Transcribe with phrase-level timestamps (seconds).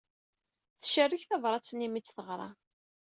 [0.79, 2.49] Tcerreg tabrat-nni mi tt-teɣra.